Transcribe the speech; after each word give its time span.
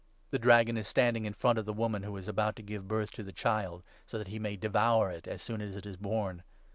The 0.31 0.39
Dragon 0.39 0.77
is 0.77 0.87
standing 0.87 1.25
in 1.25 1.33
front 1.33 1.59
of 1.59 1.65
the 1.67 1.73
woman 1.73 2.01
who 2.01 2.17
is 2.17 2.27
about 2.27 2.55
to 2.55 2.63
give 2.63 2.87
birth 2.87 3.11
to 3.11 3.21
the 3.21 3.31
child, 3.31 3.83
so 4.07 4.17
that 4.17 4.29
he 4.29 4.39
may 4.39 4.55
devour 4.55 5.11
it 5.11 5.27
as 5.27 5.43
soon 5.43 5.61
as 5.61 5.75
it 5.75 5.85
is 5.85 5.95
born. 5.95 6.41